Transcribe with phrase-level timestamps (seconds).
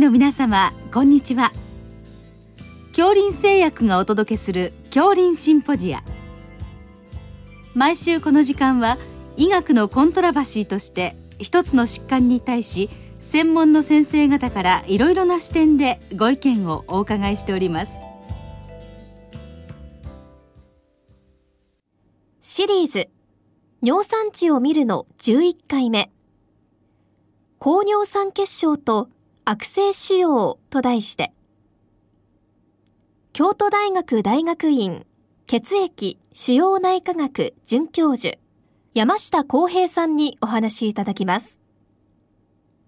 [0.00, 1.52] の皆様こんにちは。
[2.96, 6.02] 恐林製薬がお届けする恐林シンポジア。
[7.74, 8.96] 毎週この時間は
[9.36, 12.88] 医学のコントラバシーとして一つの疾患に対し
[13.18, 17.92] 専門の先生方からいろいろな視点でご意見をお伺いしております。
[22.40, 23.10] シリーズ
[23.82, 26.10] 尿酸値を見るの11回目。
[27.58, 29.10] 高尿酸血症と
[29.44, 31.32] 悪性腫瘍と題して。
[33.32, 35.06] 京都大学大学院
[35.46, 38.38] 血液腫瘍内科学准教授
[38.94, 41.60] 山下康平さんにお話しいただきます。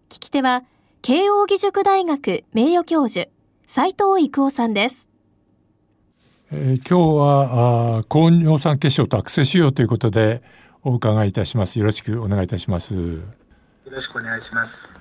[0.08, 0.64] 聞き手は
[1.00, 3.28] 慶應義塾大学名誉教授
[3.66, 5.08] 斉藤育夫さんです。
[6.50, 10.42] えー、今日はあ高尿酸血症と悪性腫瘍ということで
[10.82, 11.78] お伺いいたします。
[11.78, 12.94] よろしくお願いいたします。
[12.94, 13.22] よ
[13.90, 14.94] ろしくお願いします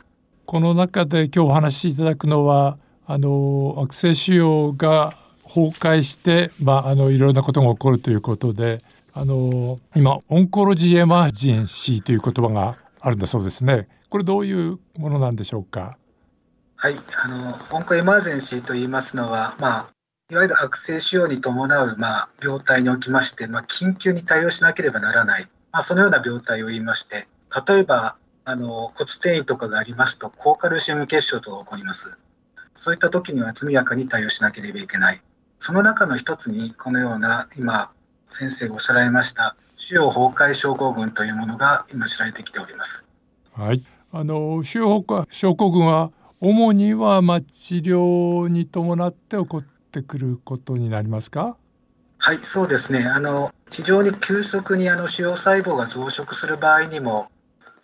[0.45, 13.87] この中で今日お話しいただくのはあの悪性腫瘍が崩壊して、まあ、あのいろいろなことが起こるということであの今オンコロジーエマージェンシーという言葉があるんだそうですね。
[14.09, 15.97] これどういうものなんでしょうか？
[16.75, 19.89] はい、あのオンコエマージェンシーと言いますのは、まあ、
[20.31, 27.27] いわゆる悪性腫瘍に伴う、まあ、病態におきまして、まあ、緊急に対応しなければならない、まあ、そのような病態を言いまして、
[27.67, 32.17] 例えばあの骨転移とかがありますと、高カルシウム血症とか起こります。
[32.75, 35.21] そういった時には速やかに対応しなければいけない。
[35.59, 37.91] その中の一つに、このような今、
[38.29, 43.09] 先生がおっしゃられました腫瘍崩壊症候群というものが今知られてきております。
[43.51, 51.57] はい、あの腫瘍崩壊症候群は主にはま治療に伴って起こってくることになりますか？
[52.19, 53.05] はい、そうですね。
[53.05, 57.27] あの非常に急速にあの腫瘍細胞が増殖する場合にも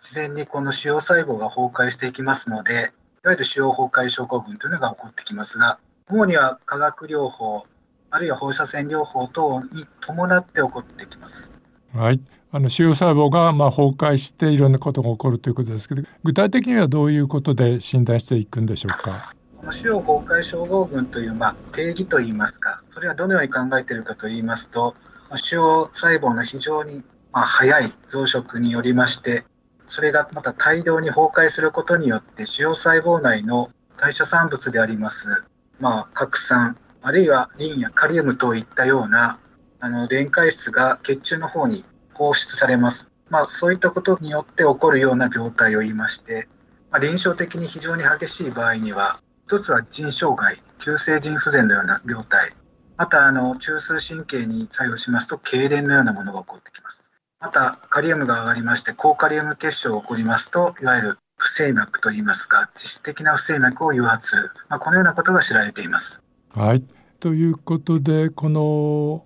[0.00, 2.92] 自然にこの腫瘍細胞が崩壊していきますので、
[3.24, 5.78] いわゆる腫瘍崩壊症候群というのが起こってきますが、
[6.08, 7.66] 主には化学療法、
[8.10, 11.52] あるいは放射線療法等に伴って起こってきます。
[11.94, 12.20] はい、
[12.52, 19.34] あの腫瘍細胞がまあ崩壊していろんなことが起こるということですけど、具体的にはどういうことで診断していくんでしょうか？
[19.70, 24.94] 腫瘍崩壊症候群というまあ定義といいますか、それはどのように考えているかといいますと、
[25.34, 29.44] 腫瘍細胞の非常にまあ早い増殖によりまして、
[29.88, 35.44] それがまた大量に崩壊することによって腫瘍細胞内の代謝産物であります、
[35.80, 39.38] まあ、核酸あるいはリンやカリウムといったような
[39.80, 41.84] あの電解質が血中の方に
[42.14, 43.08] 放出されます。
[43.30, 46.48] まあ、そういったことによって起こるような病態を言いまして、
[46.90, 52.52] まあ、臨床的に非常に激しい場合には、一つは腎障害、急性腎不全のような病態、
[52.96, 57.07] またあの中枢神経に作用しますと、痙攣のようなものが起こってきます。
[57.40, 66.24] また、カリウムが上がりまして、高カリウム結晶が起こりますと、いわゆる不整脈といいますか、実質的な不整脈を誘発する、まあ、このようなことが知られています。
[66.50, 66.82] はい。
[67.20, 69.24] ということで、この、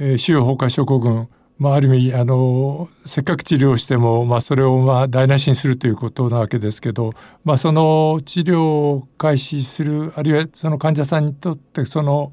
[0.00, 1.28] えー、腫瘍崩壊症候群、
[1.58, 7.12] まあ、ある意味あのせっかく治療しても、まあ、それをまあ台無しにするということなわけですけど、
[7.44, 12.32] まあ、その治療を開始するあるいはその患者さんにとってその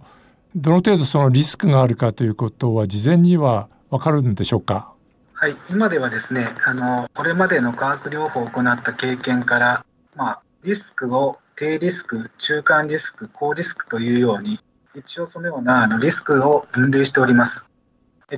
[0.55, 4.93] どの程度そのリスクがあるかということは事前には分かるんでしょうか？
[5.41, 14.59] はい、今ではですねあのこれまでの化学療法を行った経験から、まあ、リスクを低リスク中間リスク高リスクというように
[14.93, 17.69] 一応そのようなあのリスクを分類しております。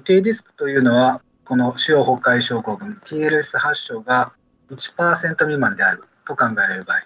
[0.03, 4.33] 低リスクというのは、この腫瘍崩壊症候群、TLS 発症が
[4.69, 6.99] 1%未満であると考えられる場合。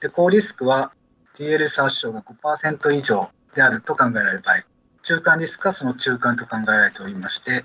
[0.00, 0.92] で高リスクは
[1.36, 4.64] TLS 発症が5%以上であると考えられる場合。
[5.02, 7.64] 中間リスクはその中間と考えられておりまして、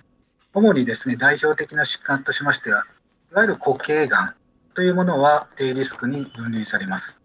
[0.54, 2.86] 主にですね、代表的な疾患としましては、
[3.32, 4.36] いわゆる固形がん
[4.74, 7.22] というものは低リスクに分類されます。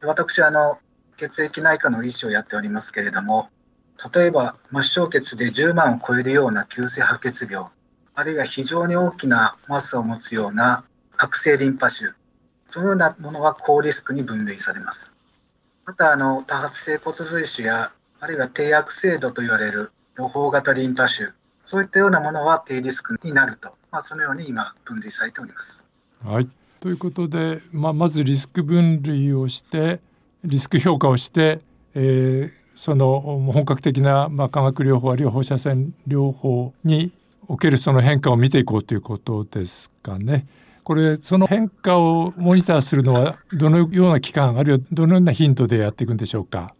[0.00, 0.78] で私あの、
[1.18, 3.50] 血液内科の医師をやっておりますけれども、
[4.14, 7.68] 例えば末梢血で10万を超えるような急性白血病、
[8.14, 10.84] あるいは非常に大きなマスを持つような
[11.18, 12.14] 悪性リンパ腫、
[12.66, 15.14] そのようなものは高リスクに分類されます。
[15.84, 21.34] また、あの、多発性骨髄腫や、あるいは低悪性度と言われる予報型リンパ腫、
[21.64, 25.86] そういったようなものは低リスクになると、まあ、そのように今分類されております。
[26.22, 26.48] はい。
[26.80, 30.00] ということで、まあ、まずリスク分類をして、
[30.44, 31.60] リスク評価をして、
[31.94, 37.12] えー、その本格的な、まあ、化学療法あるいは放射線療法に
[37.48, 40.46] おけるその変化を見ていこうということですかね。
[40.82, 46.74] これその変化をモニターするのはどのような期間あるいはどのような頻度でやっていくんでしょうか？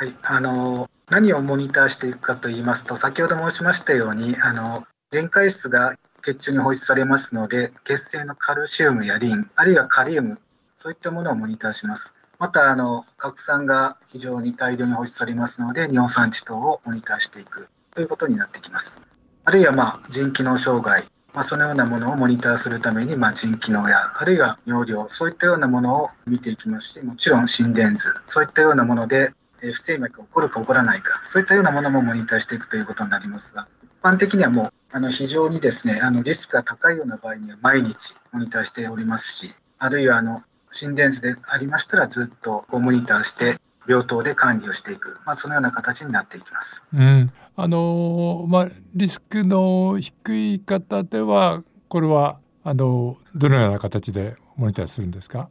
[0.00, 10.38] はい、あの何をモニターしていくかといいますと先ほど申しましたようにあの電解質が血中に放出されますので血清のカルシウムやリンあるいはカリウム
[10.76, 12.14] そういったものをモニターします。
[12.38, 19.02] また、あの、核酸が非常に大量に放出されますので、尿酸値等をモニターしていくということになってきます。
[19.44, 21.02] あるいは、まあ、腎機能障害、
[21.34, 46.84] まあ、そのようなものをモニターするために、まあ、腎機能や、あるいは尿量、そういったようなものを見ていきますし、もちろん心電図、そういったようなもので、不整脈が起こるか起こらないか、そういったようなものもモニターしていくということになりますが、一般的にはもう、あの非常にですね、あのリスクが高いような場合には毎日モニターしておりますし、あるいはあの心電図でありましたらずっとモニターして病棟で管理をしていく、まあ、そのような形になっていきます。
[46.92, 55.48] うん、あのまあ、リスクの低い方ではこれはあのどのような形でモニターするんですか？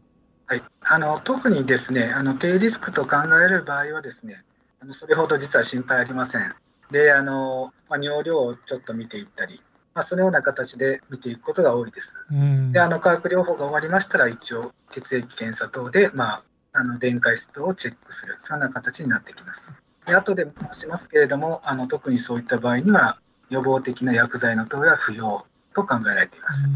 [0.50, 4.46] はい、あの特にですねあの低リスクと考える場合はですね
[4.82, 6.56] あのそれほど実は心配ありません。
[6.90, 9.60] であの、まあ、尿量をちょっと見ていったり、
[9.94, 12.26] まあ、そのような形で見ていくことが多いです。
[12.72, 19.76] であの化学療法が終わりましたら一応血液検査等で、まあ、あの電解質をチェックするそんな形になってきます。
[20.06, 23.20] で後で申しますけれどもあの特にそういった場合には
[23.50, 25.46] 予防的な薬剤の投与は不要
[25.76, 26.72] と考えられています。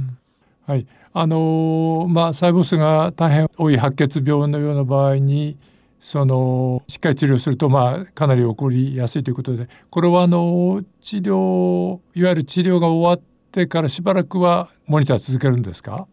[0.68, 5.58] はいあのまあ、細胞数が大変多い白血病のような場合に
[6.00, 16.08] そのしっかり治療すると、まあ、かなり起こりやすいということでこれはあの治療いわゆる治療が終わってからしばらくはモニター続けるんですか？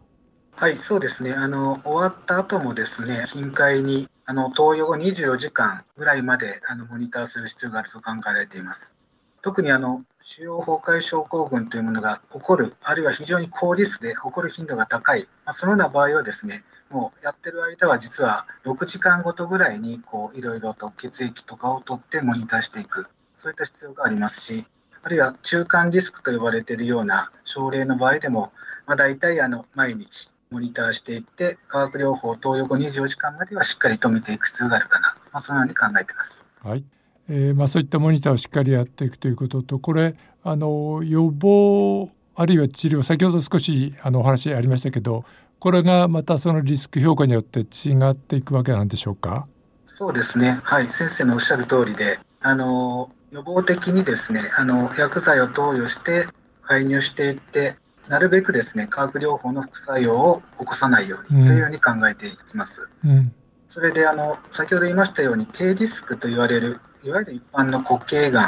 [0.56, 8.97] はいそうですねあの終わった後もですね頻回にあの投与後24時間ぐらいまであのモニターする必要があると考えられています。
[9.42, 24.66] 特にあの腫瘍崩壊症候群というものが起こる、あるいは非常に高リスクで起こる頻度が高い、まあ、そのような場合はですね、もうやってる間は実は6時間ごとぐらいにこういろいろと血液とかを取ってモニターしていく、そういった必要がありますし、
[25.02, 28.52] あるいは中間リスクと呼ばれているような症例の場合でも、
[28.86, 36.44] まあ、大体あの毎日モニターしていって、化学療法投与後24時間まではしっかりと見ていく必要があるかな、まあ、そのように考えています。
[36.62, 36.84] はい。
[37.28, 45.24] えーまあ、そういったモニターをしっかりやっていくということとこれあの予防あるいは治療先ほど少しあのお話ありましたけど
[45.58, 49.46] これがまたそのリスク評価によって違っていくわけなんでしょうか？
[49.86, 50.60] そうですね。
[50.62, 50.86] はい。
[50.86, 56.28] 先生のおっしゃる通りであの予防的にですねあの薬剤を投与して
[56.62, 57.74] 介入していって
[58.06, 62.88] なるべくですね化学療法の副作用を起こさないようにというように考えていきます。
[63.04, 63.34] うん、
[63.66, 68.44] それであの先ほど言いましたように低リスクと言われるいわゆる一般の固形がん、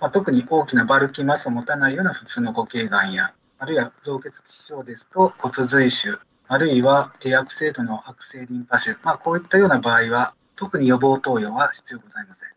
[0.00, 6.18] まあ、特に大きなバルキマスを持たないような普通の固形がんや、あるいは造血気症ですと骨髄腫、
[6.48, 12.50] あるいは低悪性度の悪性リンパ腫、まあ、こういったような場合は、特に予防投与は必要ございません。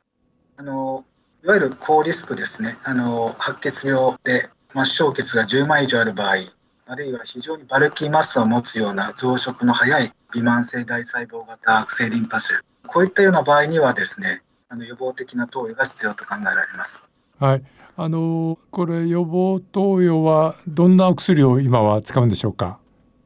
[0.58, 1.04] あの
[1.44, 6.38] いわゆる高リスクですね、あの白血病で末梢血が10枚以上ある場合、
[6.88, 12.54] あるいは非常にバルキーマスを持つような増殖の早い微慢性大細胞型悪性リンパ腫、
[12.88, 14.42] こういったような場合にはですね、
[14.76, 17.08] あの予防的な投与が必要と考えられます。
[17.40, 17.64] はい、
[17.96, 22.78] あのこれ予防投与はどんなお薬を今は使うんでしょうか？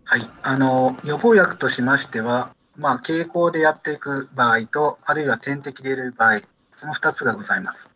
[0.03, 6.41] はい、あの予防薬としましては、まあ経口でやっていく場合と、あるいは点滴で入れる場合、
[6.73, 7.89] その2つがございます。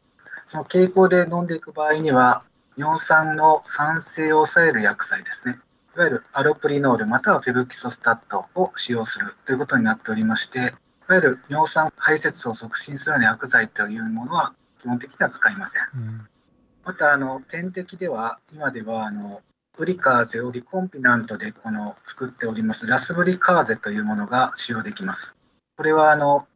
[0.46, 2.42] その経口で飲んでいく場合には、
[2.76, 5.60] 尿酸の酸性を抑える薬剤ですね。
[5.96, 10.62] いわゆるアロプリノールまたはフェブキソスタットを使用するということになっておりまして、い
[11.08, 15.82] わゆる尿酸排泄を促進するような薬剤というものは基本的には使いません。
[15.96, 16.28] うん、
[16.84, 19.42] またあの点滴では今ではあの
[19.78, 25.38] ウリカーゼをリコンビナントでこの作っておりますラスブリカーゼというものが使用できます。
[25.76, 26.48] これはあの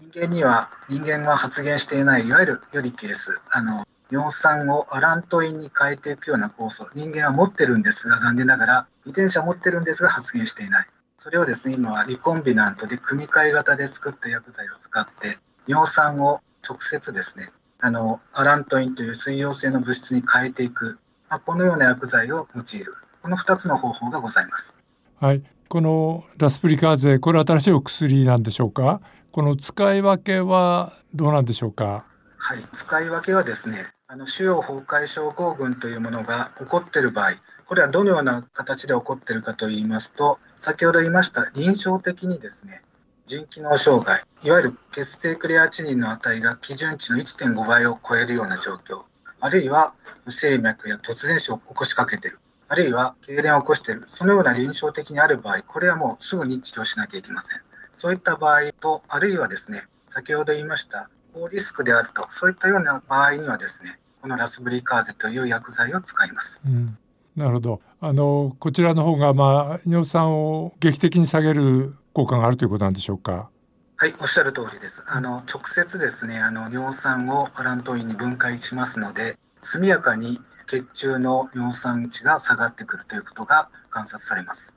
[0.00, 10.86] 人間には人間は発現していないいわゆるユリケースあの尿酸をアラントインに変えていくような酵素人間は持ってるんですが残念ながら遺伝子は持ってるんですが発現していない
[11.18, 17.48] それをですね、今はリコンビナントで組み換え型で作った薬剤を使って、尿酸を直接ですね、
[17.80, 22.94] あの、アラントインという水溶性の物質に変えていく、まあ、このような薬剤を用いる。
[23.22, 24.76] この2つの方法がございます。
[25.20, 25.42] はい。
[25.68, 29.00] このラスプリカーゼ、これ新しいお薬なんでしょうか？
[29.32, 32.04] この使い分けはどうなんでしょうか？
[32.36, 32.64] はい。
[32.72, 37.32] 使い分けはですね、あの、腫瘍崩壊症候群というものが起こっている場合、
[37.66, 42.80] これはどのような形で起こっているかといいますと、先ほど言いました臨床的にですね、
[43.26, 49.02] 腎機能障害、いわゆる血清クレアチニンの値が基準値の1.5倍を超えるような状況、
[49.40, 49.94] あるいは
[50.24, 57.60] 不整脈や突然死を起こしかけている、あるいは痙攣を起こしている、そのような臨床的にある場合、これはもうすぐに治療しなきゃいけません。
[57.94, 66.60] そういった場合と、あるいはですね、先ほど言いました高リスクであると、そういったような場合にはですね、このラスブリーカーゼという薬剤を使います。
[66.64, 66.96] うん
[67.36, 73.50] なるほどあのこちらの方が、まあ、尿酸を劇的に下げる効果があるということなんでしょうか？
[73.98, 75.04] はい、おっしゃる通りです。
[75.06, 84.74] あの直接ですね、あの尿酸をアラントインに分解しますので、速やかに血中の尿酸値が下がってくるということが観察されます。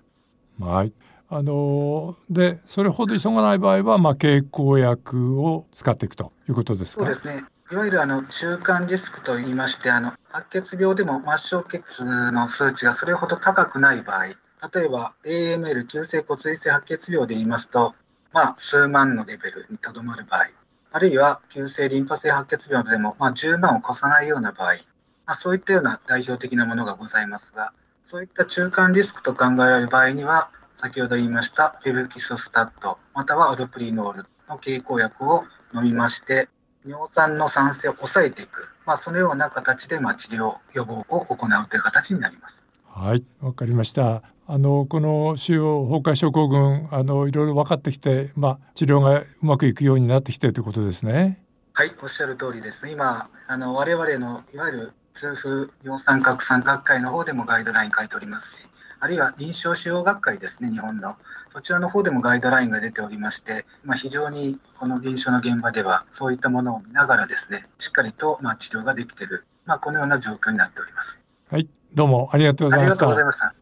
[0.60, 0.94] はい。
[1.30, 7.06] あのでそれほど急がない場合は、まあ、経口薬を使っていくということですか？
[7.06, 17.94] そうですねいわゆるあの中間リスクといいましてあの白血病でも末梢血の数値がそれほど高くない場合例えば AML 急性骨髄性白血病で言いますと、
[18.34, 20.48] まあ、数万のレベルにとどまる場合
[20.92, 24.80] あるいは急性リンパ性白血病でも、まあ、10万を超さないような場合、ま
[25.28, 27.72] あ、そういったような代表的なものがございますが
[28.04, 35.44] そういった中間リスクと考えられる場合には先ほど言いましたフェブキソスタットまたはアドプリノールの経口薬を
[35.76, 36.50] 飲みまして
[36.86, 42.70] 尿酸の酸性を抑えていく、まあ、そのような形でまあ治療予防を行うという形になります。
[42.88, 51.42] はいわかりましたあのこの腫瘍崩壊症候群あのいろいろ分かってきて、まあ、治療がうまくいくようになってきてということですね。
[51.74, 52.90] はいおっしゃる通りです。
[52.90, 61.16] 今あの我々のいわゆる痛風尿酸核酸学会の方でもガイドライン書いておりますしあるいは臨床腫瘍学会ですね日本の。
[61.48, 71.22] そちらの方でもガイドラインが出ておりまして、まあ、非常にこの臨床の現場ではそういったものを見ながらですねしっかりとまあ治療ができている、まあ、このような状況になっております。
[71.50, 72.88] はいどうもありがとうござい
[73.24, 73.56] ました。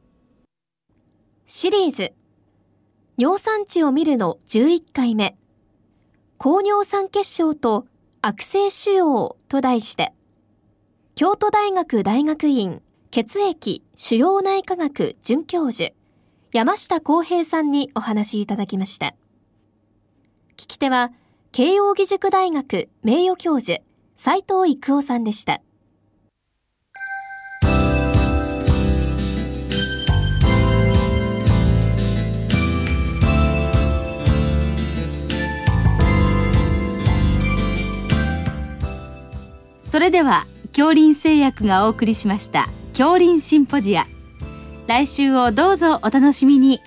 [1.45, 2.13] シリーズ。
[3.17, 5.37] 尿酸値を見るの11回目。
[6.37, 7.87] 高尿酸血症と
[8.21, 10.13] 悪性腫瘍と題して
[11.15, 15.93] 京都大学大学院血液腫瘍内科学准教授
[16.51, 19.15] 山下康平さんにお話いただきました。
[20.57, 21.11] 聞き手は、
[21.51, 23.81] 慶應義塾大学名誉教授、
[24.17, 25.61] 斉藤育夫さんでした。
[39.83, 44.07] それでは、恐林製薬がお送りしました、恐林シンポジア。
[44.87, 46.81] 来週をどうぞお楽しみに。